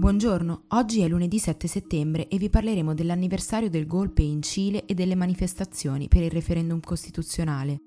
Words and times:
Buongiorno, 0.00 0.62
oggi 0.68 1.02
è 1.02 1.08
lunedì 1.08 1.38
7 1.38 1.68
settembre 1.68 2.26
e 2.28 2.38
vi 2.38 2.48
parleremo 2.48 2.94
dell'anniversario 2.94 3.68
del 3.68 3.86
golpe 3.86 4.22
in 4.22 4.40
Cile 4.40 4.86
e 4.86 4.94
delle 4.94 5.14
manifestazioni 5.14 6.08
per 6.08 6.22
il 6.22 6.30
referendum 6.30 6.80
costituzionale. 6.80 7.82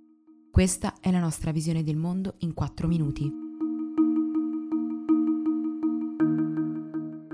Questa 0.52 0.94
è 1.00 1.10
la 1.10 1.20
nostra 1.20 1.50
visione 1.50 1.82
del 1.82 1.96
mondo 1.96 2.36
in 2.42 2.54
4 2.54 2.88
minuti. 2.88 3.43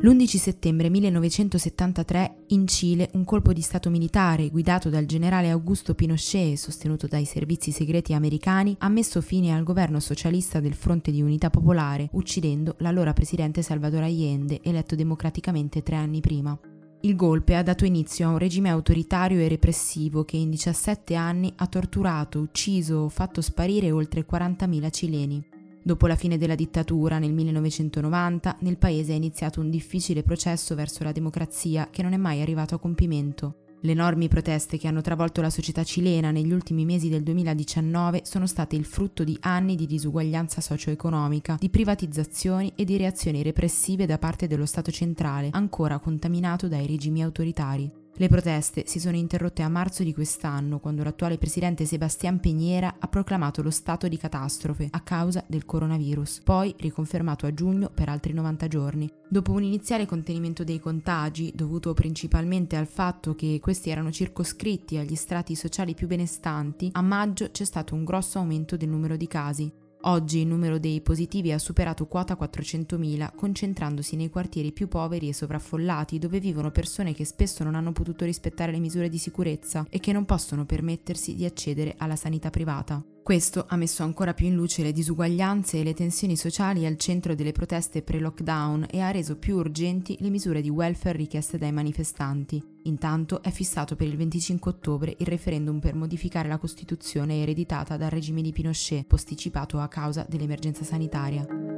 L'11 0.01 0.37
settembre 0.37 0.89
1973 0.89 2.45
in 2.47 2.67
Cile 2.67 3.09
un 3.15 3.25
colpo 3.25 3.51
di 3.51 3.59
Stato 3.59 3.89
militare 3.89 4.47
guidato 4.47 4.89
dal 4.89 5.05
generale 5.05 5.49
Augusto 5.49 5.93
Pinochet 5.93 6.53
e 6.53 6.57
sostenuto 6.57 7.05
dai 7.05 7.25
servizi 7.25 7.71
segreti 7.71 8.13
americani 8.13 8.73
ha 8.79 8.87
messo 8.87 9.19
fine 9.19 9.53
al 9.53 9.63
governo 9.63 9.99
socialista 9.99 10.61
del 10.61 10.73
Fronte 10.73 11.11
di 11.11 11.21
Unità 11.21 11.49
Popolare, 11.49 12.07
uccidendo 12.13 12.75
l'allora 12.77 13.11
presidente 13.11 13.61
Salvador 13.61 14.03
Allende, 14.03 14.61
eletto 14.63 14.95
democraticamente 14.95 15.83
tre 15.83 15.97
anni 15.97 16.21
prima. 16.21 16.57
Il 17.01 17.17
golpe 17.17 17.57
ha 17.57 17.63
dato 17.63 17.83
inizio 17.83 18.25
a 18.25 18.31
un 18.31 18.37
regime 18.37 18.69
autoritario 18.69 19.39
e 19.39 19.49
repressivo 19.49 20.23
che 20.23 20.37
in 20.37 20.49
17 20.49 21.13
anni 21.15 21.51
ha 21.57 21.67
torturato, 21.67 22.39
ucciso 22.39 22.99
o 22.99 23.09
fatto 23.09 23.41
sparire 23.41 23.91
oltre 23.91 24.25
40.000 24.25 24.91
cileni. 24.91 25.48
Dopo 25.89 26.05
la 26.05 26.15
fine 26.15 26.37
della 26.37 26.53
dittatura 26.53 27.17
nel 27.17 27.33
1990, 27.33 28.57
nel 28.59 28.77
paese 28.77 29.13
è 29.13 29.15
iniziato 29.15 29.59
un 29.59 29.71
difficile 29.71 30.21
processo 30.21 30.75
verso 30.75 31.03
la 31.03 31.11
democrazia 31.11 31.87
che 31.89 32.03
non 32.03 32.13
è 32.13 32.17
mai 32.17 32.41
arrivato 32.41 32.75
a 32.75 32.77
compimento. 32.77 33.55
Le 33.81 33.93
enormi 33.93 34.27
proteste 34.27 34.77
che 34.77 34.87
hanno 34.87 35.01
travolto 35.01 35.41
la 35.41 35.49
società 35.49 35.83
cilena 35.83 36.29
negli 36.29 36.53
ultimi 36.53 36.85
mesi 36.85 37.09
del 37.09 37.23
2019 37.23 38.21
sono 38.23 38.45
state 38.45 38.75
il 38.75 38.85
frutto 38.85 39.23
di 39.23 39.35
anni 39.41 39.75
di 39.75 39.87
disuguaglianza 39.87 40.61
socio-economica, 40.61 41.57
di 41.59 41.71
privatizzazioni 41.71 42.71
e 42.75 42.83
di 42.83 42.95
reazioni 42.95 43.41
repressive 43.41 44.05
da 44.05 44.19
parte 44.19 44.45
dello 44.45 44.67
Stato 44.67 44.91
centrale, 44.91 45.49
ancora 45.53 45.97
contaminato 45.97 46.67
dai 46.67 46.85
regimi 46.85 47.23
autoritari. 47.23 47.98
Le 48.19 48.27
proteste 48.27 48.83
si 48.85 48.99
sono 48.99 49.15
interrotte 49.15 49.61
a 49.61 49.69
marzo 49.69 50.03
di 50.03 50.13
quest'anno, 50.13 50.79
quando 50.79 51.03
l'attuale 51.03 51.37
presidente 51.37 51.85
Sebastián 51.85 52.41
Piñera 52.43 52.95
ha 52.99 53.07
proclamato 53.07 53.61
lo 53.61 53.69
stato 53.69 54.09
di 54.09 54.17
catastrofe 54.17 54.89
a 54.91 54.99
causa 54.99 55.41
del 55.47 55.63
coronavirus, 55.63 56.41
poi 56.43 56.75
riconfermato 56.79 57.45
a 57.45 57.53
giugno 57.53 57.89
per 57.89 58.09
altri 58.09 58.33
90 58.33 58.67
giorni. 58.67 59.09
Dopo 59.29 59.53
un 59.53 59.63
iniziale 59.63 60.05
contenimento 60.05 60.65
dei 60.65 60.81
contagi, 60.81 61.53
dovuto 61.55 61.93
principalmente 61.93 62.75
al 62.75 62.87
fatto 62.87 63.35
che 63.35 63.57
questi 63.61 63.89
erano 63.89 64.11
circoscritti 64.11 64.97
agli 64.97 65.15
strati 65.15 65.55
sociali 65.55 65.93
più 65.93 66.07
benestanti, 66.07 66.89
a 66.91 67.01
maggio 67.01 67.51
c'è 67.51 67.63
stato 67.63 67.95
un 67.95 68.03
grosso 68.03 68.37
aumento 68.37 68.75
del 68.75 68.89
numero 68.89 69.15
di 69.15 69.27
casi. 69.27 69.71
Oggi 70.03 70.39
il 70.39 70.47
numero 70.47 70.79
dei 70.79 71.01
positivi 71.01 71.51
ha 71.51 71.59
superato 71.59 72.07
quota 72.07 72.37
400.000, 72.39 73.35
concentrandosi 73.35 74.15
nei 74.15 74.29
quartieri 74.29 74.71
più 74.71 74.87
poveri 74.87 75.27
e 75.27 75.33
sovraffollati, 75.33 76.19
dove 76.19 76.39
vivono 76.39 76.71
persone 76.71 77.13
che 77.13 77.25
spesso 77.25 77.65
non 77.65 77.75
hanno 77.75 77.91
potuto 77.91 78.23
rispettare 78.23 78.71
le 78.71 78.79
misure 78.79 79.09
di 79.09 79.17
sicurezza 79.17 79.85
e 79.89 79.99
che 79.99 80.13
non 80.13 80.23
possono 80.23 80.65
permettersi 80.65 81.35
di 81.35 81.43
accedere 81.43 81.95
alla 81.97 82.15
sanità 82.15 82.49
privata. 82.49 83.03
Questo 83.29 83.65
ha 83.67 83.75
messo 83.75 84.01
ancora 84.01 84.33
più 84.33 84.47
in 84.47 84.55
luce 84.55 84.81
le 84.81 84.91
disuguaglianze 84.91 85.77
e 85.77 85.83
le 85.83 85.93
tensioni 85.93 86.35
sociali 86.35 86.87
al 86.87 86.97
centro 86.97 87.35
delle 87.35 87.51
proteste 87.51 88.01
pre-lockdown 88.01 88.87
e 88.89 89.01
ha 89.01 89.11
reso 89.11 89.37
più 89.37 89.57
urgenti 89.57 90.17
le 90.21 90.31
misure 90.31 90.61
di 90.61 90.69
welfare 90.69 91.15
richieste 91.15 91.59
dai 91.59 91.71
manifestanti. 91.71 92.59
Intanto 92.85 93.43
è 93.43 93.51
fissato 93.51 93.95
per 93.95 94.07
il 94.07 94.17
25 94.17 94.71
ottobre 94.71 95.15
il 95.15 95.27
referendum 95.27 95.77
per 95.79 95.93
modificare 95.93 96.47
la 96.47 96.57
Costituzione 96.57 97.43
ereditata 97.43 97.97
dal 97.97 98.09
regime 98.09 98.41
di 98.41 98.51
Pinochet, 98.51 99.05
posticipato 99.05 99.77
a 99.77 99.87
causa 99.87 100.25
dell'emergenza 100.27 100.83
sanitaria. 100.83 101.68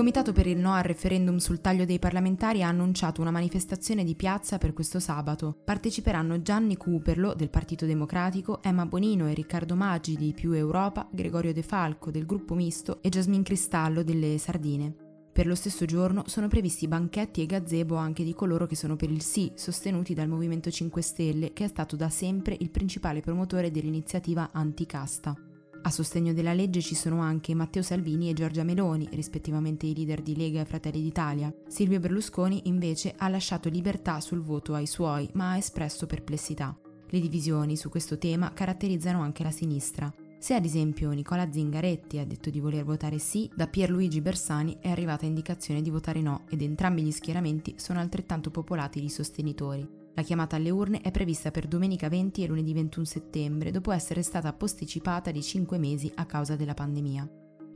Comitato 0.00 0.32
per 0.32 0.46
il 0.46 0.56
no 0.56 0.72
al 0.72 0.82
referendum 0.82 1.36
sul 1.36 1.60
taglio 1.60 1.84
dei 1.84 1.98
parlamentari 1.98 2.62
ha 2.62 2.68
annunciato 2.68 3.20
una 3.20 3.30
manifestazione 3.30 4.02
di 4.02 4.14
piazza 4.14 4.56
per 4.56 4.72
questo 4.72 4.98
sabato. 4.98 5.60
Parteciperanno 5.62 6.40
Gianni 6.40 6.78
Cooperlo 6.78 7.34
del 7.34 7.50
Partito 7.50 7.84
Democratico, 7.84 8.62
Emma 8.62 8.86
Bonino 8.86 9.28
e 9.28 9.34
Riccardo 9.34 9.74
Maggi 9.74 10.16
di 10.16 10.32
Più 10.32 10.52
Europa, 10.52 11.06
Gregorio 11.12 11.52
De 11.52 11.62
Falco 11.62 12.10
del 12.10 12.24
Gruppo 12.24 12.54
Misto 12.54 13.02
e 13.02 13.10
Jasmine 13.10 13.42
Cristallo 13.42 14.02
delle 14.02 14.38
Sardine. 14.38 14.94
Per 15.30 15.46
lo 15.46 15.54
stesso 15.54 15.84
giorno 15.84 16.22
sono 16.28 16.48
previsti 16.48 16.88
banchetti 16.88 17.42
e 17.42 17.46
gazebo 17.46 17.96
anche 17.96 18.24
di 18.24 18.32
coloro 18.32 18.64
che 18.64 18.76
sono 18.76 18.96
per 18.96 19.10
il 19.10 19.20
sì, 19.20 19.52
sostenuti 19.54 20.14
dal 20.14 20.28
Movimento 20.28 20.70
5 20.70 21.02
Stelle, 21.02 21.52
che 21.52 21.64
è 21.64 21.68
stato 21.68 21.96
da 21.96 22.08
sempre 22.08 22.56
il 22.58 22.70
principale 22.70 23.20
promotore 23.20 23.70
dell'iniziativa 23.70 24.48
anticasta. 24.50 25.49
A 25.82 25.90
sostegno 25.90 26.34
della 26.34 26.52
legge 26.52 26.82
ci 26.82 26.94
sono 26.94 27.20
anche 27.20 27.54
Matteo 27.54 27.82
Salvini 27.82 28.28
e 28.28 28.34
Giorgia 28.34 28.64
Meloni, 28.64 29.08
rispettivamente 29.12 29.86
i 29.86 29.94
leader 29.94 30.20
di 30.20 30.36
Lega 30.36 30.60
e 30.60 30.66
Fratelli 30.66 31.00
d'Italia. 31.00 31.52
Silvio 31.68 31.98
Berlusconi 31.98 32.62
invece 32.64 33.14
ha 33.16 33.28
lasciato 33.28 33.70
libertà 33.70 34.20
sul 34.20 34.42
voto 34.42 34.74
ai 34.74 34.86
suoi, 34.86 35.28
ma 35.32 35.52
ha 35.52 35.56
espresso 35.56 36.06
perplessità. 36.06 36.78
Le 37.08 37.20
divisioni 37.20 37.76
su 37.76 37.88
questo 37.88 38.18
tema 38.18 38.52
caratterizzano 38.52 39.22
anche 39.22 39.42
la 39.42 39.50
sinistra. 39.50 40.12
Se 40.38 40.54
ad 40.54 40.64
esempio 40.64 41.10
Nicola 41.10 41.50
Zingaretti 41.50 42.18
ha 42.18 42.26
detto 42.26 42.50
di 42.50 42.60
voler 42.60 42.84
votare 42.84 43.18
sì, 43.18 43.50
da 43.54 43.66
Pierluigi 43.66 44.20
Bersani 44.20 44.76
è 44.80 44.90
arrivata 44.90 45.26
indicazione 45.26 45.82
di 45.82 45.90
votare 45.90 46.20
no 46.20 46.44
ed 46.50 46.62
entrambi 46.62 47.02
gli 47.02 47.10
schieramenti 47.10 47.74
sono 47.78 48.00
altrettanto 48.00 48.50
popolati 48.50 49.00
di 49.00 49.08
sostenitori. 49.08 49.99
La 50.14 50.22
chiamata 50.22 50.56
alle 50.56 50.70
urne 50.70 51.00
è 51.00 51.10
prevista 51.10 51.50
per 51.50 51.66
domenica 51.66 52.08
20 52.08 52.42
e 52.42 52.46
lunedì 52.46 52.72
21 52.74 53.04
settembre, 53.04 53.70
dopo 53.70 53.92
essere 53.92 54.22
stata 54.22 54.52
posticipata 54.52 55.30
di 55.30 55.42
5 55.42 55.78
mesi 55.78 56.10
a 56.16 56.26
causa 56.26 56.56
della 56.56 56.74
pandemia. 56.74 57.28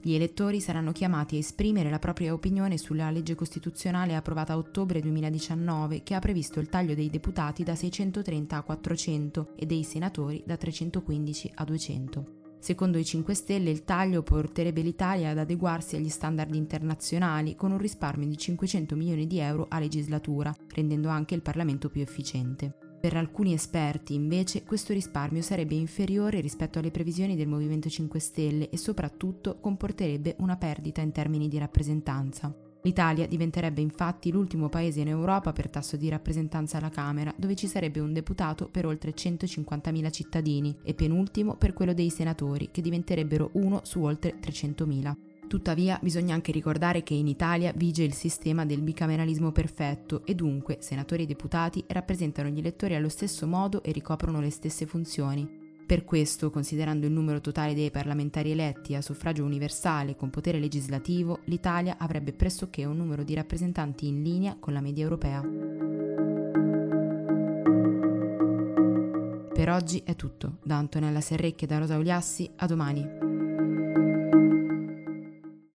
Gli 0.03 0.13
elettori 0.13 0.61
saranno 0.61 0.93
chiamati 0.93 1.37
a 1.37 1.39
esprimere 1.39 1.89
la 1.89 1.99
propria 1.99 2.35
opinione 2.35 2.77
sulla 2.77 3.11
legge 3.11 3.35
costituzionale 3.35 4.15
approvata 4.15 4.53
a 4.53 4.59
ottobre 4.59 5.01
2019 5.01 6.03
che 6.03 6.15
ha 6.15 6.19
previsto 6.19 6.61
il 6.61 6.69
taglio 6.69 6.95
dei 6.95 7.09
deputati 7.09 7.63
da 7.63 7.75
630 7.75 8.55
a 8.55 8.63
400 8.63 9.53
e 9.57 9.65
dei 9.65 9.83
senatori 9.83 10.43
da 10.45 10.59
315 10.59 11.53
a 11.55 11.65
200. 11.65 12.44
Secondo 12.65 12.97
i 12.97 13.05
5 13.05 13.35
Stelle 13.35 13.69
il 13.69 13.85
taglio 13.85 14.23
porterebbe 14.23 14.81
l'Italia 14.81 15.29
ad 15.29 15.37
adeguarsi 15.37 15.97
agli 15.97 16.09
standard 16.09 16.55
internazionali 16.55 17.57
con 17.57 17.73
un 17.73 17.77
risparmio 17.77 18.27
di 18.27 18.39
500 18.39 18.97
milioni 18.97 19.27
di 19.27 19.39
euro 19.39 19.67
a 19.69 19.79
legislatura, 19.79 20.51
rendendo 20.69 21.11
anche 21.11 21.35
il 21.35 21.43
Parlamento 21.43 21.91
più 21.91 22.01
efficiente. 22.01 22.75
Per 23.03 23.15
alcuni 23.19 23.53
esperti, 23.53 24.15
invece, 24.15 24.63
questo 24.63 24.95
risparmio 24.95 25.43
sarebbe 25.43 25.75
inferiore 25.75 26.41
rispetto 26.41 26.79
alle 26.79 26.91
previsioni 26.91 27.37
del 27.37 27.49
Movimento 27.49 27.91
5 27.91 28.19
Stelle 28.19 28.71
e 28.71 28.79
soprattutto 28.79 29.59
comporterebbe 29.61 30.37
una 30.39 30.57
perdita 30.57 31.03
in 31.03 31.13
termini 31.13 31.49
di 31.49 31.59
rappresentanza. 31.59 32.51
L'Italia 32.85 33.27
diventerebbe 33.27 33.81
infatti 33.81 34.31
l'ultimo 34.31 34.69
paese 34.69 35.01
in 35.01 35.09
Europa 35.09 35.55
per 35.55 35.71
tasso 35.71 35.97
di 35.97 36.11
rappresentanza 36.11 36.77
alla 36.77 36.91
Camera, 36.91 37.33
dove 37.35 37.55
ci 37.55 37.67
sarebbe 37.67 37.99
un 37.99 38.13
deputato 38.13 38.69
per 38.69 38.85
oltre 38.85 39.15
150.000 39.15 40.13
cittadini, 40.13 40.77
e 40.83 40.93
penultimo 40.93 41.57
per 41.57 41.73
quello 41.73 41.95
dei 41.95 42.11
senatori, 42.11 42.69
che 42.71 42.83
diventerebbero 42.83 43.51
uno 43.55 43.81
su 43.85 44.03
oltre 44.03 44.39
300.000. 44.39 45.15
Tuttavia 45.49 45.99
bisogna 46.03 46.35
anche 46.35 46.53
ricordare 46.53 47.03
che 47.03 47.15
in 47.15 47.27
Italia 47.27 47.73
vige 47.75 48.03
il 48.03 48.13
sistema 48.13 48.67
del 48.67 48.83
bicameralismo 48.83 49.51
perfetto 49.51 50.27
e 50.27 50.35
dunque 50.35 50.77
senatori 50.81 51.23
e 51.23 51.27
deputati 51.27 51.83
rappresentano 51.87 52.51
gli 52.51 52.59
elettori 52.59 52.95
allo 52.95 53.09
stesso 53.09 53.47
modo 53.47 53.83
e 53.83 53.93
ricoprono 53.93 54.41
le 54.41 54.51
stesse 54.51 54.85
funzioni. 54.85 55.64
Per 55.87 56.05
questo, 56.05 56.51
considerando 56.51 57.05
il 57.07 57.13
numero 57.13 57.43
totale 57.43 57.75
dei 57.75 57.91
parlamentari 57.91 58.53
eletti 58.53 58.95
a 58.95 59.03
suffragio 59.03 59.45
universale 59.45 60.17
con 60.17 60.31
potere 60.31 60.59
legislativo, 60.59 61.41
l'Italia 61.45 61.97
avrebbe 61.99 62.33
pressoché 62.33 62.87
un 62.87 62.97
numero 62.97 63.23
di 63.23 63.35
rappresentanti 63.35 64.07
in 64.07 64.23
linea 64.23 64.57
con 64.59 64.73
la 64.73 64.81
media 64.81 65.03
europea. 65.03 65.43
Per 69.53 69.71
oggi 69.71 70.03
è 70.05 70.17
tutto. 70.17 70.57
Da 70.63 70.77
Antonella 70.77 71.21
Serrecchi 71.21 71.65
e 71.65 71.67
da 71.67 71.79
Rosa 71.79 71.99
Uliassi, 71.99 72.51
a 72.57 72.67
domani. 72.67 73.34